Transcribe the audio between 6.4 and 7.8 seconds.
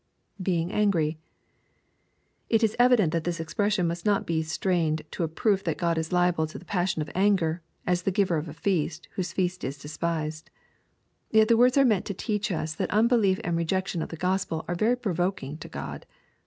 to the passion of anger,